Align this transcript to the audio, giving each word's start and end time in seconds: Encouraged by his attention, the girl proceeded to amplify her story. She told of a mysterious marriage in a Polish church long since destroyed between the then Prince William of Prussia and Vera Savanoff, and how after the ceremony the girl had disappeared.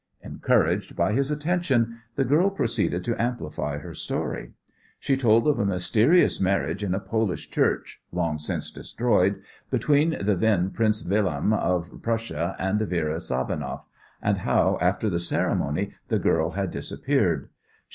Encouraged 0.23 0.95
by 0.95 1.11
his 1.13 1.29
attention, 1.29 1.99
the 2.15 2.25
girl 2.25 2.49
proceeded 2.49 3.03
to 3.03 3.21
amplify 3.21 3.77
her 3.77 3.93
story. 3.93 4.53
She 4.99 5.15
told 5.15 5.47
of 5.47 5.59
a 5.59 5.63
mysterious 5.67 6.39
marriage 6.41 6.83
in 6.83 6.95
a 6.95 6.99
Polish 6.99 7.51
church 7.51 8.01
long 8.11 8.39
since 8.39 8.71
destroyed 8.71 9.43
between 9.69 10.17
the 10.19 10.35
then 10.35 10.71
Prince 10.71 11.05
William 11.05 11.53
of 11.53 12.01
Prussia 12.01 12.55
and 12.57 12.79
Vera 12.81 13.17
Savanoff, 13.19 13.85
and 14.23 14.39
how 14.39 14.79
after 14.81 15.07
the 15.07 15.19
ceremony 15.19 15.93
the 16.07 16.17
girl 16.17 16.49
had 16.53 16.71
disappeared. 16.71 17.49